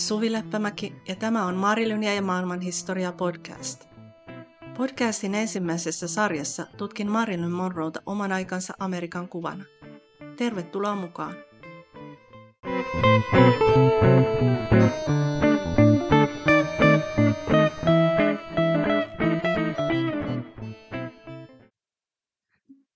[0.00, 3.84] Suvi Leppämäki ja tämä on Marilynia ja maailmanhistoria podcast.
[4.76, 9.64] Podcastin ensimmäisessä sarjassa tutkin Marilyn Monroeta oman aikansa Amerikan kuvana.
[10.36, 11.34] Tervetuloa mukaan!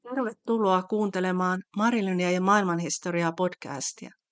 [0.02, 4.23] Tervetuloa kuuntelemaan Marilynia ja maailmanhistoriaa podcastia.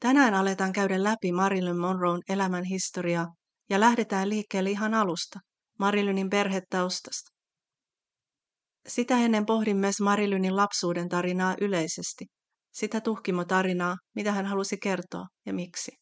[0.00, 3.26] Tänään aletaan käydä läpi Marilyn Monroon elämän historiaa
[3.70, 5.38] ja lähdetään liikkeelle ihan alusta,
[5.78, 7.30] Marilynin perhetaustasta.
[8.88, 12.24] Sitä ennen pohdin myös Marilynin lapsuuden tarinaa yleisesti,
[12.72, 15.92] sitä tuhkimotarinaa, mitä hän halusi kertoa ja miksi.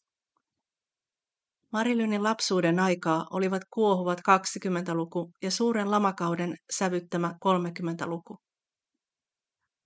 [1.73, 8.37] Marilynin lapsuuden aikaa olivat kuohuvat 20-luku ja suuren lamakauden sävyttämä 30-luku.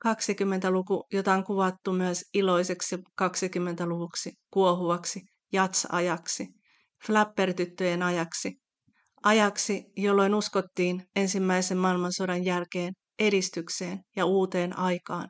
[0.08, 5.22] 20-luku, jota on kuvattu myös iloiseksi 20-luvuksi, kuohuvaksi,
[5.54, 6.48] jats-ajaksi,
[7.06, 8.52] flappertyttöjen ajaksi,
[9.24, 15.30] ajaksi, jolloin uskottiin ensimmäisen maailmansodan jälkeen edistykseen ja uuteen aikaan.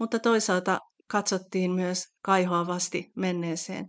[0.00, 3.86] Mutta toisaalta katsottiin myös kaihoavasti menneeseen.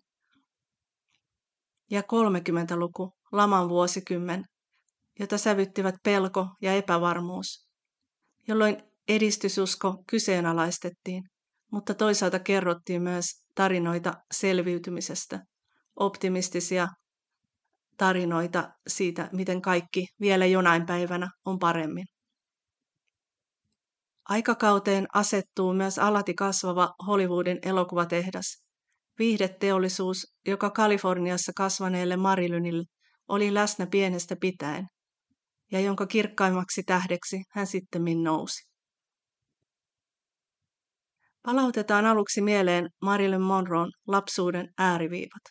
[1.91, 4.43] Ja 30-luku, laman vuosikymmen,
[5.19, 7.67] jota sävyttivät pelko ja epävarmuus,
[8.47, 11.23] jolloin edistysusko kyseenalaistettiin,
[11.71, 13.25] mutta toisaalta kerrottiin myös
[13.55, 15.39] tarinoita selviytymisestä,
[15.95, 16.87] optimistisia
[17.97, 22.05] tarinoita siitä, miten kaikki vielä jonain päivänä on paremmin.
[24.29, 28.45] Aikakauteen asettuu myös alati kasvava Hollywoodin elokuvatehdas.
[29.19, 32.83] Viihdeteollisuus, joka Kaliforniassa kasvaneelle Marilynille
[33.27, 34.87] oli läsnä pienestä pitäen,
[35.71, 38.74] ja jonka kirkkaimmaksi tähdeksi hän sitten nousi.
[41.45, 45.41] Palautetaan aluksi mieleen Marilyn Monroon lapsuuden ääriviivat.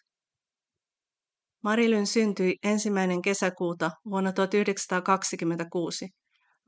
[1.65, 6.09] Marilyn syntyi ensimmäinen kesäkuuta vuonna 1926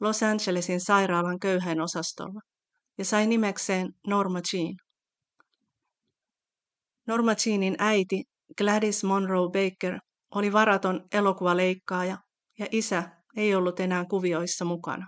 [0.00, 2.40] Los Angelesin sairaalan köyhän osastolla
[2.98, 4.74] ja sai nimekseen Norma Jean.
[7.06, 8.22] Norma Jeanin äiti
[8.58, 9.98] Gladys Monroe Baker
[10.34, 12.16] oli varaton elokuvaleikkaaja
[12.58, 13.02] ja isä
[13.36, 15.06] ei ollut enää kuvioissa mukana.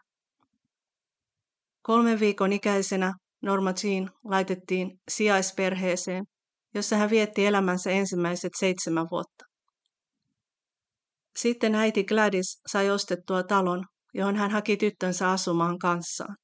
[1.83, 3.13] Kolmen viikon ikäisenä
[3.43, 6.25] Norma Jean laitettiin sijaisperheeseen,
[6.75, 9.45] jossa hän vietti elämänsä ensimmäiset seitsemän vuotta.
[11.37, 13.85] Sitten äiti Gladys sai ostettua talon,
[14.15, 16.37] johon hän haki tyttönsä asumaan kanssaan.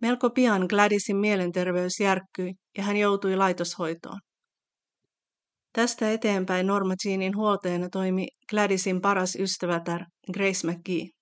[0.00, 4.20] Melko pian Gladysin mielenterveys järkkyi ja hän joutui laitoshoitoon.
[5.72, 11.19] Tästä eteenpäin Norma Jeanin huoltajana toimi Gladysin paras ystävätär Grace McGee.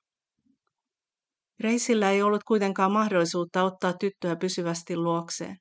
[1.61, 5.57] Reisillä ei ollut kuitenkaan mahdollisuutta ottaa tyttöä pysyvästi luokseen.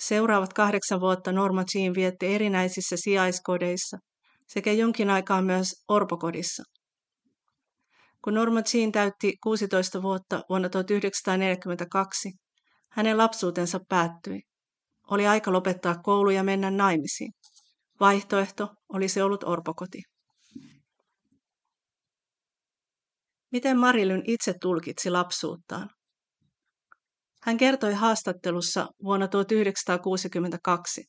[0.00, 3.98] Seuraavat kahdeksan vuotta Norma Jean vietti erinäisissä sijaiskodeissa
[4.48, 6.62] sekä jonkin aikaa myös orpokodissa.
[8.24, 12.32] Kun Norma Jean täytti 16 vuotta vuonna 1942,
[12.90, 14.40] hänen lapsuutensa päättyi.
[15.10, 17.32] Oli aika lopettaa koulu ja mennä naimisiin.
[18.00, 20.02] Vaihtoehto olisi ollut orpokoti.
[23.56, 25.90] Miten Marilyn itse tulkitsi lapsuuttaan?
[27.42, 31.04] Hän kertoi haastattelussa vuonna 1962.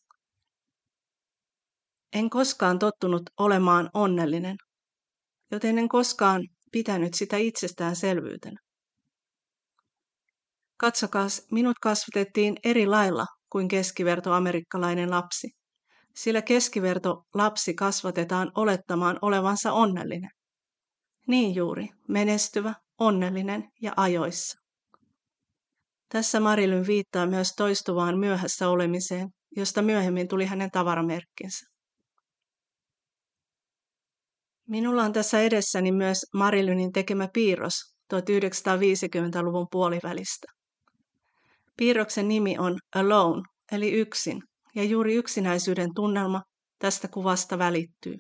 [2.14, 4.56] En koskaan tottunut olemaan onnellinen,
[5.52, 8.60] joten en koskaan pitänyt sitä itsestäänselvyytenä.
[10.78, 15.48] Katsokaas, minut kasvatettiin eri lailla kuin keskiverto amerikkalainen lapsi,
[16.16, 20.37] sillä keskiverto lapsi kasvatetaan olettamaan olevansa onnellinen.
[21.28, 24.60] Niin juuri, menestyvä, onnellinen ja ajoissa.
[26.10, 31.66] Tässä Marilyn viittaa myös toistuvaan myöhässä olemiseen, josta myöhemmin tuli hänen tavaramerkkinsä.
[34.68, 37.74] Minulla on tässä edessäni myös Marilynin tekemä piirros
[38.14, 40.48] 1950-luvun puolivälistä.
[41.78, 43.42] Piirroksen nimi on Alone,
[43.72, 44.44] eli yksin,
[44.76, 46.42] ja juuri yksinäisyyden tunnelma
[46.80, 48.16] tästä kuvasta välittyy.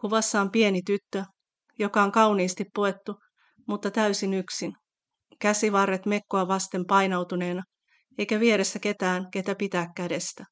[0.00, 1.24] Kuvassa on pieni tyttö,
[1.78, 3.14] joka on kauniisti puettu,
[3.68, 4.72] mutta täysin yksin.
[5.38, 7.62] Käsivarret mekkoa vasten painautuneena,
[8.18, 10.44] eikä vieressä ketään, ketä pitää kädestä.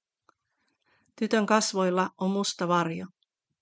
[1.18, 3.06] Tytön kasvoilla on musta varjo.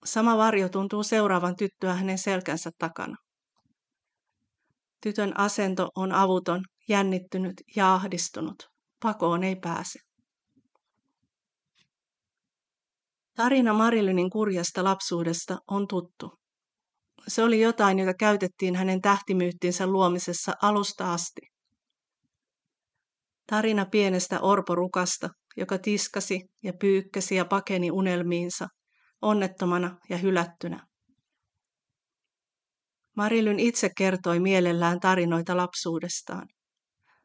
[0.04, 3.16] Sama varjo tuntuu seuraavan tyttöä hänen selkänsä takana.
[5.02, 8.68] Tytön asento on avuton, jännittynyt ja ahdistunut.
[9.02, 9.98] Pakoon ei pääse.
[13.36, 16.39] Tarina Marilynin kurjasta lapsuudesta on tuttu.
[17.30, 21.40] Se oli jotain, jota käytettiin hänen tähtimyyttinsä luomisessa alusta asti.
[23.46, 28.68] Tarina pienestä orporukasta, joka tiskasi ja pyykkäsi ja pakeni unelmiinsa,
[29.22, 30.86] onnettomana ja hylättynä.
[33.16, 36.48] Marilyn itse kertoi mielellään tarinoita lapsuudestaan.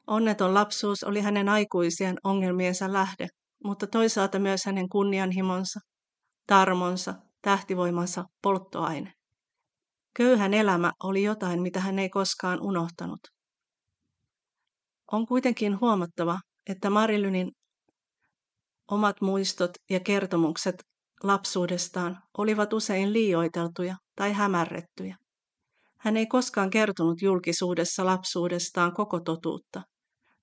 [0.08, 3.28] Onneton lapsuus oli hänen aikuisien ongelmiensa lähde,
[3.64, 5.80] mutta toisaalta myös hänen kunnianhimonsa,
[6.48, 9.14] tarmonsa, tähtivoimansa polttoaine.
[10.16, 13.20] Köyhän elämä oli jotain, mitä hän ei koskaan unohtanut.
[15.12, 16.40] On kuitenkin huomattava,
[16.70, 17.52] että Marilynin
[18.92, 20.76] omat muistot ja kertomukset
[21.24, 25.18] lapsuudestaan olivat usein liioiteltuja tai hämärrettyjä.
[26.00, 29.82] Hän ei koskaan kertonut julkisuudessa lapsuudestaan koko totuutta.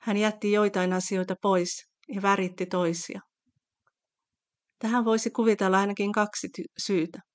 [0.01, 3.21] Hän jätti joitain asioita pois ja väritti toisia.
[4.79, 6.49] Tähän voisi kuvitella ainakin kaksi
[6.79, 7.32] syytä.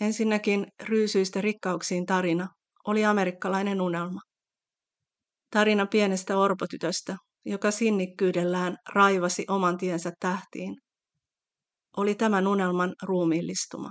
[0.00, 2.48] Ensinnäkin ryysyistä rikkauksiin tarina
[2.86, 4.20] oli amerikkalainen unelma.
[5.50, 10.76] Tarina pienestä orpotytöstä, joka sinnikkyydellään raivasi oman tiensä tähtiin,
[11.96, 13.90] oli tämän unelman ruumiillistuma.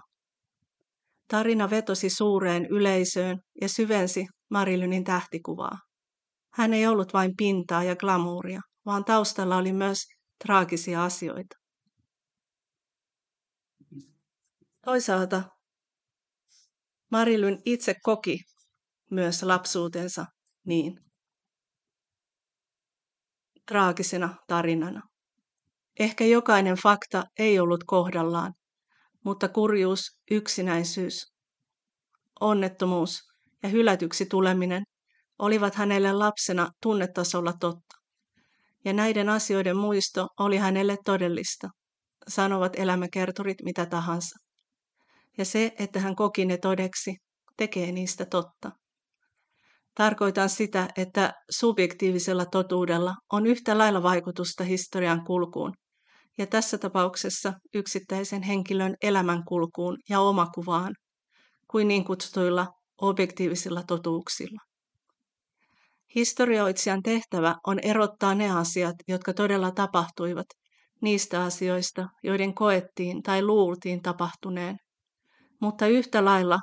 [1.27, 5.77] Tarina vetosi suureen yleisöön ja syvensi Marilynin tähtikuvaa.
[6.53, 9.97] Hän ei ollut vain pintaa ja glamuuria, vaan taustalla oli myös
[10.45, 11.55] traagisia asioita.
[14.85, 15.43] Toisaalta
[17.11, 18.39] Marilyn itse koki
[19.11, 20.25] myös lapsuutensa
[20.65, 20.99] niin
[23.67, 25.01] traagisena tarinana.
[25.99, 28.53] Ehkä jokainen fakta ei ollut kohdallaan,
[29.25, 31.33] mutta kurjuus, yksinäisyys,
[32.39, 33.19] onnettomuus
[33.63, 34.83] ja hylätyksi tuleminen
[35.39, 37.95] olivat hänelle lapsena tunnetasolla totta.
[38.85, 41.69] Ja näiden asioiden muisto oli hänelle todellista,
[42.27, 44.44] sanovat elämäkertorit mitä tahansa.
[45.37, 47.15] Ja se, että hän koki ne todeksi,
[47.57, 48.71] tekee niistä totta.
[49.95, 55.73] Tarkoitan sitä, että subjektiivisella totuudella on yhtä lailla vaikutusta historian kulkuun,
[56.37, 60.95] ja tässä tapauksessa yksittäisen henkilön elämänkulkuun ja omakuvaan,
[61.71, 62.67] kuin niin kutsutuilla
[63.01, 64.61] objektiivisilla totuuksilla.
[66.15, 70.45] Historioitsijan tehtävä on erottaa ne asiat, jotka todella tapahtuivat,
[71.01, 74.77] niistä asioista, joiden koettiin tai luultiin tapahtuneen.
[75.61, 76.59] Mutta yhtä lailla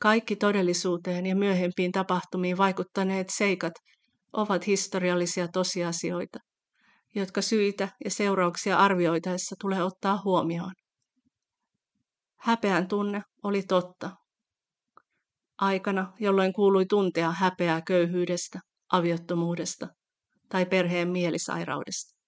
[0.00, 3.72] kaikki todellisuuteen ja myöhempiin tapahtumiin vaikuttaneet seikat
[4.32, 6.38] ovat historiallisia tosiasioita,
[7.14, 10.72] jotka syitä ja seurauksia arvioitaessa tulee ottaa huomioon.
[12.40, 14.10] Häpeän tunne oli totta.
[15.58, 18.60] Aikana, jolloin kuului tuntea häpeää köyhyydestä,
[18.92, 19.88] aviottomuudesta
[20.48, 22.23] tai perheen mielisairaudesta.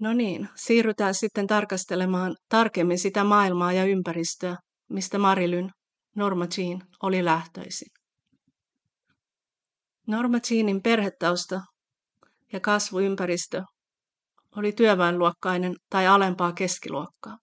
[0.00, 4.56] No niin, siirrytään sitten tarkastelemaan tarkemmin sitä maailmaa ja ympäristöä,
[4.90, 5.70] mistä Marilyn,
[6.16, 7.88] Norma Jean, oli lähtöisin.
[10.06, 11.60] Norma Jeanin perhetausta
[12.52, 13.62] ja kasvuympäristö
[14.56, 17.38] oli työväenluokkainen tai alempaa keskiluokkaa.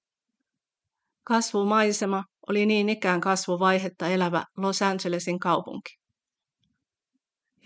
[1.24, 6.07] Kasvumaisema oli niin ikään kasvuvaihetta elävä Los Angelesin kaupunki.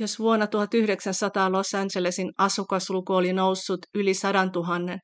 [0.02, 5.00] Jos vuonna 1900 Los Angelesin asukasluku oli noussut yli 100 000,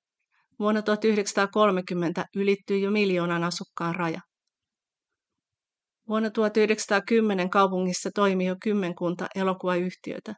[0.60, 4.20] vuonna 1930 ylittyi jo miljoonan asukkaan raja.
[6.10, 10.34] Vuonna 1910 kaupungissa toimi jo kymmenkunta elokuvayhtiötä,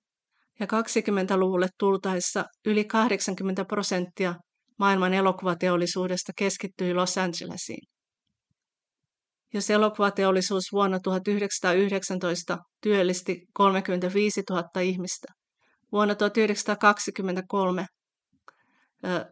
[0.59, 4.35] ja 20-luvulle tultaessa yli 80 prosenttia
[4.79, 7.87] maailman elokuvateollisuudesta keskittyi Los Angelesiin.
[9.53, 15.27] Jos elokuvateollisuus vuonna 1919 työllisti 35 000 ihmistä,
[15.91, 17.85] vuonna 1923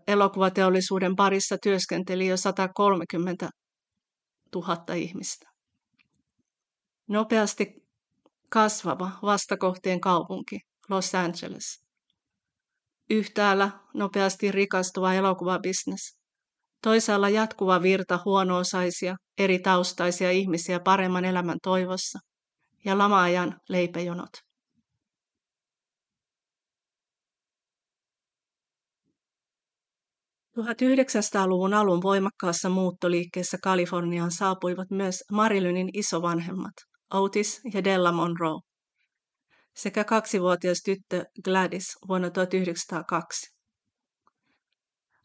[0.08, 3.50] elokuvateollisuuden parissa työskenteli jo 130
[4.56, 5.50] 000 ihmistä.
[7.08, 7.74] Nopeasti
[8.50, 10.60] kasvava vastakohteen kaupunki
[10.90, 11.84] Los Angeles.
[13.10, 16.18] Yhtäällä nopeasti rikastuva elokuvabisnes.
[16.82, 22.20] Toisaalla jatkuva virta huono-osaisia, eri taustaisia ihmisiä paremman elämän toivossa
[22.86, 24.30] ja lamaajan leipäjonot.
[31.48, 36.74] luvun alun voimakkaassa muuttoliikkeessä Kaliforniaan saapuivat myös Marilynin isovanhemmat,
[37.14, 38.60] Otis ja Della Monroe,
[39.76, 43.54] sekä kaksivuotias tyttö Gladys vuonna 1902.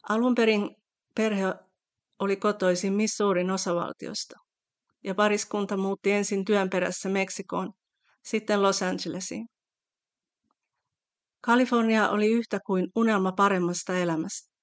[0.09, 0.82] Alun perin
[1.15, 1.53] Perhe
[2.19, 4.35] oli kotoisin Missourin osavaltiosta,
[5.03, 7.73] ja pariskunta muutti ensin työn perässä Meksikoon,
[8.25, 9.45] sitten Los Angelesiin.
[11.41, 14.53] Kalifornia oli yhtä kuin unelma paremmasta elämästä.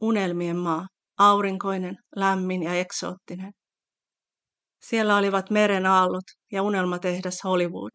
[0.00, 0.86] Unelmien maa,
[1.18, 3.52] aurinkoinen, lämmin ja eksoottinen.
[4.82, 7.90] Siellä olivat meren aallot ja unelmatehdas Hollywood.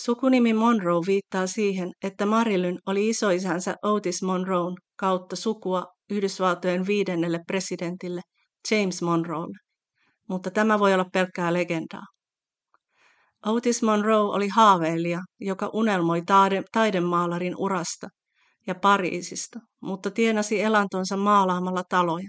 [0.00, 8.20] Sukunimi Monroe viittaa siihen, että Marilyn oli isoisänsä Otis Monroe kautta sukua Yhdysvaltojen viidennelle presidentille
[8.70, 9.58] James Monroelle,
[10.28, 12.06] mutta tämä voi olla pelkkää legendaa.
[13.46, 18.08] Otis Monroe oli haaveilija, joka unelmoi taide- taidemaalarin urasta
[18.66, 22.28] ja Pariisista, mutta tienasi elantonsa maalaamalla taloja.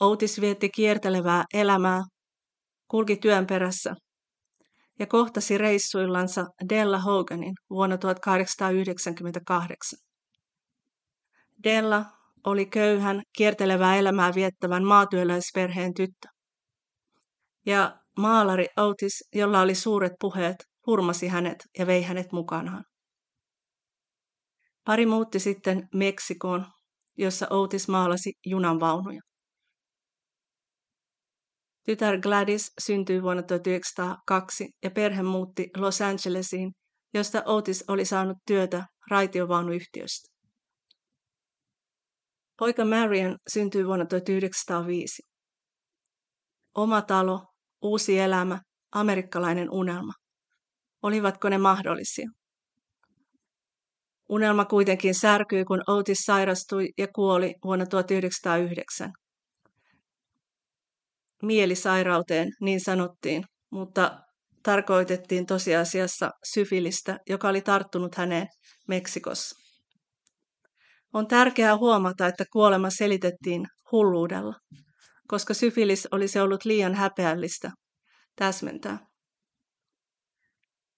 [0.00, 2.02] Otis vietti kiertelevää elämää,
[2.88, 3.94] kulki työn perässä
[4.98, 10.09] ja kohtasi reissuillansa Della Hoganin vuonna 1898.
[11.64, 12.04] Della
[12.46, 16.28] oli köyhän, kiertelevää elämää viettävän maatyöläisperheen tyttö.
[17.66, 22.84] Ja maalari Otis, jolla oli suuret puheet, hurmasi hänet ja vei hänet mukanaan.
[24.84, 26.66] Pari muutti sitten Meksikoon,
[27.18, 29.20] jossa Otis maalasi junanvaunuja.
[31.84, 36.72] Tytär Gladys syntyi vuonna 1902 ja perhe muutti Los Angelesiin,
[37.14, 40.39] josta Otis oli saanut työtä raitiovaunuyhtiöstä.
[42.60, 45.22] Poika Marion syntyi vuonna 1905.
[46.74, 47.46] Oma talo,
[47.82, 48.60] uusi elämä,
[48.92, 50.12] amerikkalainen unelma.
[51.02, 52.28] Olivatko ne mahdollisia?
[54.28, 59.12] Unelma kuitenkin särkyi, kun Otis sairastui ja kuoli vuonna 1909
[61.42, 64.20] mielisairauteen, niin sanottiin, mutta
[64.62, 68.46] tarkoitettiin tosiasiassa syfilistä, joka oli tarttunut häneen
[68.88, 69.59] Meksikossa.
[71.14, 74.54] On tärkeää huomata, että kuolema selitettiin hulluudella,
[75.28, 77.70] koska syfilis olisi ollut liian häpeällistä
[78.36, 78.98] täsmentää.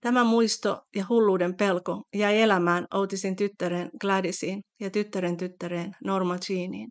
[0.01, 6.89] Tämä muisto ja hulluuden pelko jäi elämään Outisin tyttären Gladysiin ja tyttären tyttäreen Norma Jeaniin.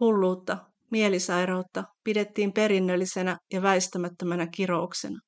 [0.00, 0.58] Hulluutta
[0.90, 5.18] mielisairautta pidettiin perinnöllisenä ja väistämättömänä kirouksena.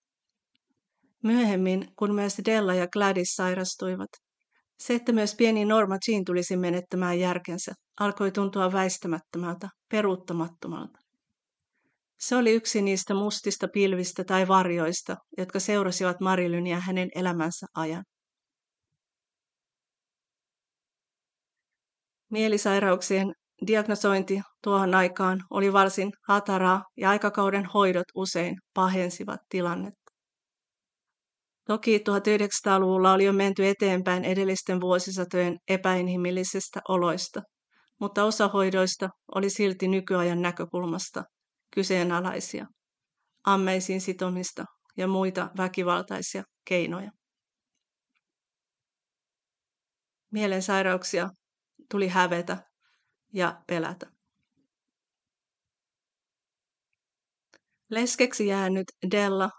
[1.23, 4.09] Myöhemmin, kun myös Della ja Gladys sairastuivat,
[4.87, 10.99] se, että myös pieni Norma Jean tulisi menettämään järkensä, alkoi tuntua väistämättömältä, peruuttamattomalta.
[12.21, 18.05] Se oli yksi niistä mustista pilvistä tai varjoista, jotka seurasivat Marilynia hänen elämänsä ajan.
[22.31, 23.33] Mielisairauksien
[23.67, 30.04] Diagnosointi tuohon aikaan oli varsin hataraa ja aikakauden hoidot usein pahensivat tilannetta.
[31.67, 37.43] Toki 1900-luvulla oli jo menty eteenpäin edellisten vuosisatojen epäinhimillisistä oloista,
[38.01, 41.25] mutta osa hoidoista oli silti nykyajan näkökulmasta
[41.75, 42.67] kyseenalaisia,
[43.45, 44.65] ammeisiin sitomista
[44.97, 47.11] ja muita väkivaltaisia keinoja.
[50.33, 51.31] Mielensairauksia
[51.91, 52.57] tuli hävetä
[53.33, 54.07] ja pelätä.
[57.91, 59.51] Leskeksi jäänyt Della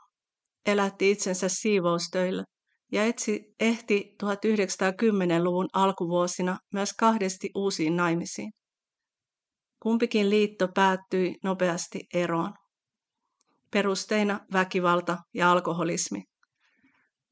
[0.65, 2.43] elätti itsensä siivoustöillä
[2.91, 8.51] ja etsi, ehti 1910-luvun alkuvuosina myös kahdesti uusiin naimisiin.
[9.79, 12.53] Kumpikin liitto päättyi nopeasti eroon.
[13.71, 16.23] Perusteina väkivalta ja alkoholismi.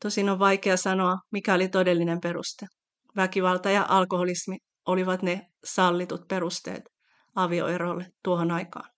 [0.02, 2.66] Tosin on vaikea sanoa, mikä oli todellinen peruste.
[3.16, 6.84] Väkivalta ja alkoholismi olivat ne sallitut perusteet
[7.36, 8.93] avioerolle tuohon aikaan.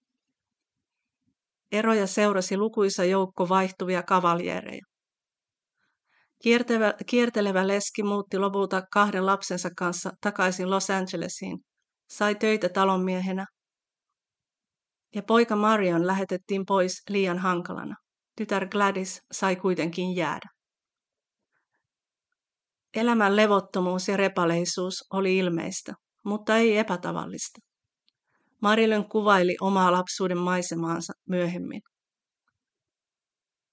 [1.71, 4.85] Eroja seurasi lukuisa joukko vaihtuvia kavaljeereja.
[6.41, 11.57] Kiertevä, kiertelevä leski muutti lopulta kahden lapsensa kanssa takaisin Los Angelesiin,
[12.09, 13.45] sai töitä talonmiehenä
[15.15, 17.95] ja poika Marion lähetettiin pois liian hankalana.
[18.37, 20.49] Tytär Gladys sai kuitenkin jäädä.
[22.93, 25.93] Elämän levottomuus ja repaleisuus oli ilmeistä,
[26.25, 27.59] mutta ei epätavallista.
[28.61, 31.81] Marilyn kuvaili omaa lapsuuden maisemaansa myöhemmin.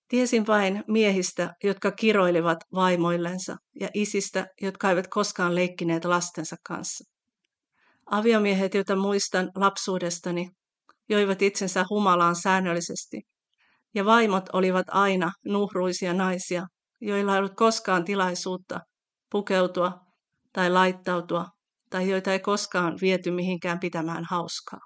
[0.09, 7.05] Tiesin vain miehistä, jotka kiroilivat vaimoillensa ja isistä, jotka eivät koskaan leikkineet lastensa kanssa.
[8.11, 10.51] Aviomiehet, joita muistan lapsuudestani,
[11.09, 13.21] joivat itsensä humalaan säännöllisesti,
[13.95, 16.67] ja vaimot olivat aina nuhruisia naisia,
[17.01, 18.81] joilla ei ollut koskaan tilaisuutta
[19.31, 19.93] pukeutua
[20.53, 21.47] tai laittautua
[21.93, 24.81] tai joita ei koskaan viety mihinkään pitämään hauskaa.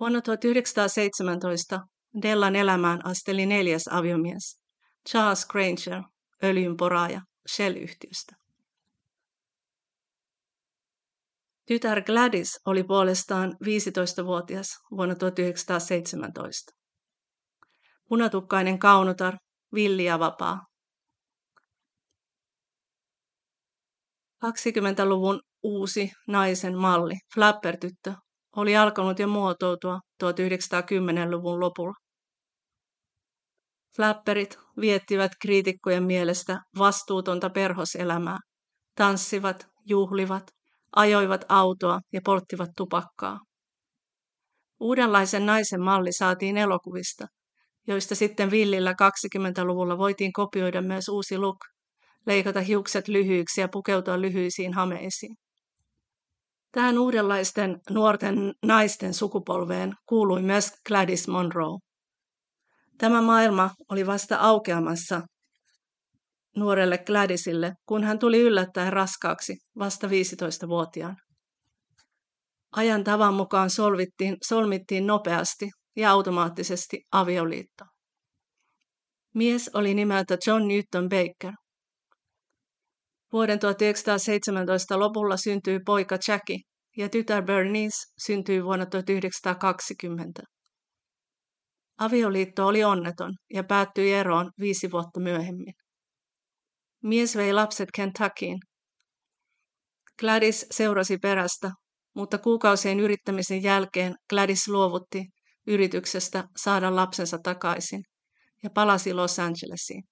[0.00, 1.80] Vuonna 1917
[2.22, 4.60] Dellan elämään asteli neljäs aviomies,
[5.08, 6.02] Charles Granger,
[6.44, 8.36] öljynporaaja Shell-yhtiöstä.
[11.66, 16.72] Tytär Gladys oli puolestaan 15-vuotias vuonna 1917.
[18.08, 19.36] Punatukkainen kaunotar,
[19.74, 20.69] villi ja vapaa,
[24.46, 28.12] 20-luvun uusi naisen malli, flapper-tyttö,
[28.56, 31.94] oli alkanut jo muotoutua 1910-luvun lopulla.
[33.96, 38.38] Flapperit viettivät kriitikkojen mielestä vastuutonta perhoselämää.
[38.96, 40.50] Tanssivat, juhlivat,
[40.96, 43.38] ajoivat autoa ja polttivat tupakkaa.
[44.80, 47.26] Uudenlaisen naisen malli saatiin elokuvista,
[47.86, 51.58] joista sitten villillä 20-luvulla voitiin kopioida myös uusi look,
[52.26, 55.36] leikata hiukset lyhyiksi ja pukeutua lyhyisiin hameisiin.
[56.72, 61.78] Tähän uudenlaisten nuorten naisten sukupolveen kuului myös Gladys Monroe.
[62.98, 65.22] Tämä maailma oli vasta aukeamassa
[66.56, 71.16] nuorelle Gladysille, kun hän tuli yllättäen raskaaksi vasta 15-vuotiaan.
[72.72, 77.84] Ajan tavan mukaan solvittiin, solmittiin nopeasti ja automaattisesti avioliitto.
[79.34, 81.54] Mies oli nimeltä John Newton Baker.
[83.32, 86.58] Vuoden 1917 lopulla syntyi poika Jackie
[86.96, 87.96] ja tytär Bernice
[88.26, 90.42] syntyi vuonna 1920.
[91.98, 95.74] Avioliitto oli onneton ja päättyi eroon viisi vuotta myöhemmin.
[97.02, 98.58] Mies vei lapset Kentuckyin.
[100.18, 101.70] Gladys seurasi perästä,
[102.14, 105.24] mutta kuukausien yrittämisen jälkeen Gladys luovutti
[105.66, 108.02] yrityksestä saada lapsensa takaisin
[108.62, 110.02] ja palasi Los Angelesiin.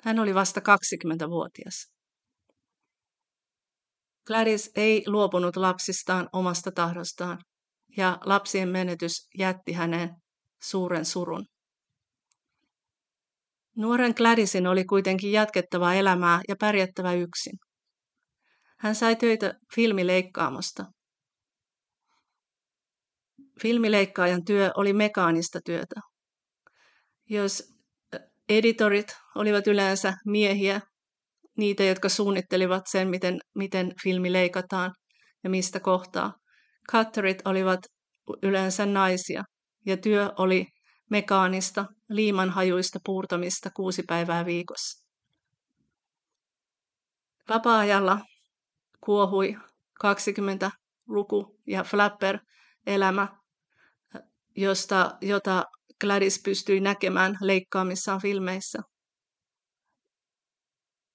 [0.00, 1.93] Hän oli vasta 20-vuotias.
[4.26, 7.38] Gladys ei luopunut lapsistaan omasta tahdostaan,
[7.96, 10.10] ja lapsien menetys jätti häneen
[10.62, 11.46] suuren surun.
[13.76, 17.58] Nuoren Gladysin oli kuitenkin jatkettava elämää ja pärjättävä yksin.
[18.78, 20.84] Hän sai töitä filmileikkaamosta.
[23.62, 26.00] Filmileikkaajan työ oli mekaanista työtä.
[27.30, 27.62] Jos
[28.48, 30.80] editorit olivat yleensä miehiä,
[31.56, 34.92] niitä, jotka suunnittelivat sen, miten, miten filmi leikataan
[35.44, 36.32] ja mistä kohtaa.
[36.92, 37.80] Cutterit olivat
[38.42, 39.44] yleensä naisia
[39.86, 40.66] ja työ oli
[41.10, 45.04] mekaanista, liimanhajuista puurtamista kuusi päivää viikossa.
[47.48, 48.20] Vapaa-ajalla
[49.00, 49.56] kuohui
[50.00, 50.70] 20
[51.08, 52.38] luku ja flapper
[52.86, 53.28] elämä,
[54.56, 55.64] josta, jota
[56.00, 58.78] Gladys pystyi näkemään leikkaamissaan filmeissä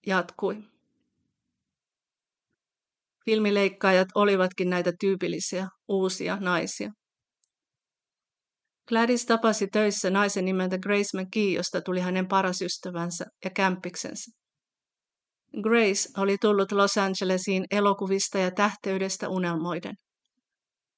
[0.06, 0.64] jatkui.
[3.26, 6.92] Filmileikkaajat olivatkin näitä tyypillisiä uusia naisia.
[8.88, 14.32] Gladys tapasi töissä naisen nimeltä Grace McGee, josta tuli hänen paras ystävänsä ja kämpiksensä.
[15.64, 19.96] Grace oli tullut Los Angelesiin elokuvista ja tähteydestä unelmoiden.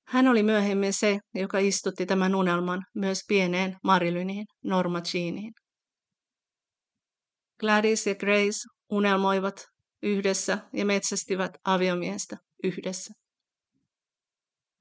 [0.07, 5.53] Hän oli myöhemmin se, joka istutti tämän unelman myös pieneen Marilyniin, Norma Jeaniin.
[7.59, 8.59] Gladys ja Grace
[8.91, 9.67] unelmoivat
[10.03, 13.13] yhdessä ja metsästivät aviomiestä yhdessä.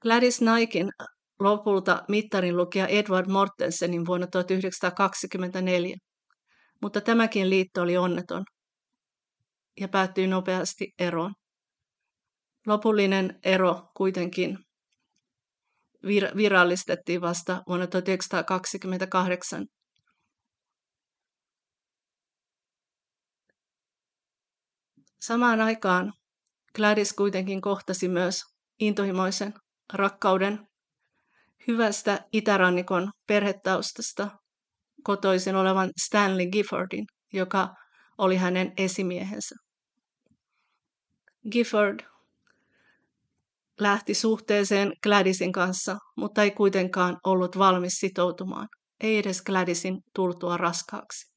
[0.01, 0.89] Gladys Naikin
[1.39, 5.97] lopulta mittarin lukija Edward Mortensenin vuonna 1924,
[6.81, 8.43] mutta tämäkin liitto oli onneton
[9.79, 11.33] ja päättyi nopeasti eroon.
[12.67, 14.57] Lopullinen ero kuitenkin
[16.05, 19.65] vir- virallistettiin vasta vuonna 1928
[25.21, 26.13] Samaan aikaan
[26.75, 28.41] Gladys kuitenkin kohtasi myös
[28.79, 29.53] intohimoisen
[29.93, 30.67] rakkauden
[31.67, 34.27] hyvästä itärannikon perhetaustasta
[35.03, 37.75] kotoisin olevan Stanley Giffordin, joka
[38.17, 39.55] oli hänen esimiehensä.
[41.51, 41.99] Gifford
[43.79, 48.67] lähti suhteeseen Gladysin kanssa, mutta ei kuitenkaan ollut valmis sitoutumaan,
[49.01, 51.31] ei edes Gladysin tultua raskaaksi.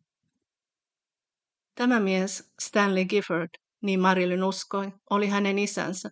[1.75, 6.11] Tämä mies, Stanley Gifford, niin Marilyn uskoi, oli hänen isänsä.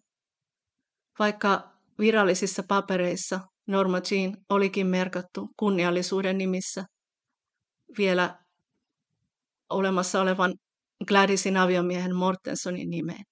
[1.19, 6.85] Vaikka virallisissa papereissa Norma Jean olikin merkattu kunniallisuuden nimissä
[7.99, 8.39] vielä
[9.71, 10.55] olemassa olevan
[11.09, 13.25] Gladysin aviomiehen Mortensonin nimeen.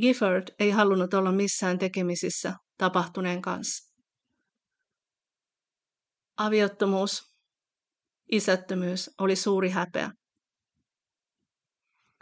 [0.00, 3.94] Gifford ei halunnut olla missään tekemisissä tapahtuneen kanssa.
[6.36, 7.22] Aviottomuus,
[8.32, 10.10] isättömyys oli suuri häpeä.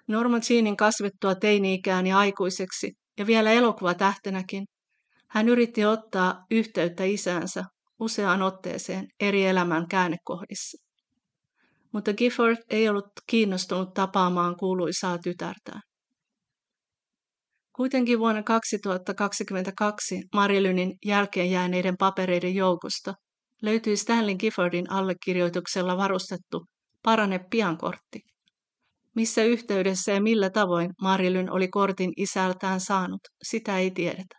[0.08, 4.66] Norma Jeanin kasvettua teini-ikään ja aikuiseksi ja vielä elokuvatähtenäkin,
[5.28, 7.64] hän yritti ottaa yhteyttä isäänsä
[8.00, 10.78] useaan otteeseen eri elämän käännekohdissa.
[11.92, 15.80] Mutta Gifford ei ollut kiinnostunut tapaamaan kuuluisaa tytärtään.
[17.72, 23.14] Kuitenkin vuonna 2022 Marilynin jälkeen jääneiden papereiden joukosta
[23.62, 26.66] löytyi Stanley Giffordin allekirjoituksella varustettu
[27.02, 28.20] Parane piankortti–
[29.14, 34.38] missä yhteydessä ja millä tavoin Marilyn oli kortin isältään saanut, sitä ei tiedetä.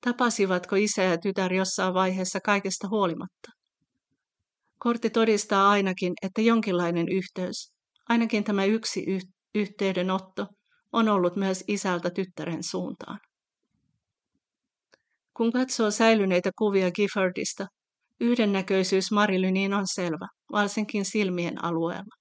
[0.00, 3.50] Tapasivatko isä ja tytär jossain vaiheessa kaikesta huolimatta?
[4.78, 7.72] Kortti todistaa ainakin, että jonkinlainen yhteys,
[8.08, 10.46] ainakin tämä yksi yh- yhteydenotto,
[10.92, 13.18] on ollut myös isältä tyttären suuntaan.
[15.36, 17.66] Kun katsoo säilyneitä kuvia Giffordista,
[18.20, 22.15] yhdennäköisyys Marilyniin on selvä, varsinkin silmien alueella.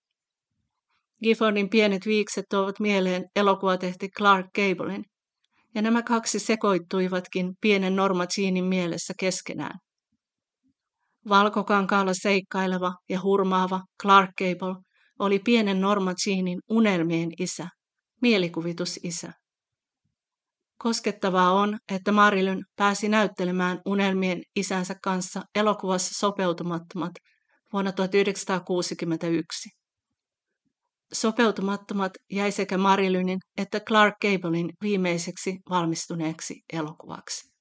[1.23, 5.03] Giffordin pienet viikset tuovat mieleen elokuvatehti Clark Gablein,
[5.75, 9.79] ja nämä kaksi sekoittuivatkin pienen Norma Jeanin mielessä keskenään.
[11.29, 14.75] Valkokankaalla seikkaileva ja hurmaava Clark Gable
[15.19, 17.67] oli pienen Norma Jeanin unelmien isä,
[18.21, 19.33] mielikuvitusisä.
[20.77, 27.11] Koskettavaa on, että Marilyn pääsi näyttelemään unelmien isänsä kanssa elokuvassa Sopeutumattomat
[27.73, 29.84] vuonna 1961.
[31.13, 37.55] Sopeutumattomat jäi sekä Marilynin että Clark Gablein viimeiseksi valmistuneeksi elokuvaksi.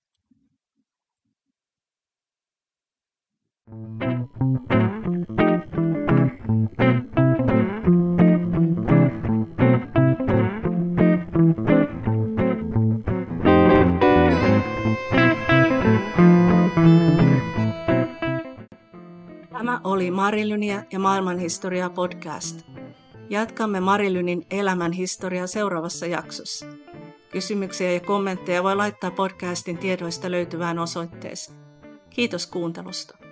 [19.50, 22.73] Tämä oli Marilynia ja maailmanhistoria podcast.
[23.30, 26.66] Jatkamme Marilynin elämän historiaa seuraavassa jaksossa.
[27.30, 31.58] Kysymyksiä ja kommentteja voi laittaa podcastin tiedoista löytyvään osoitteeseen.
[32.10, 33.23] Kiitos kuuntelusta.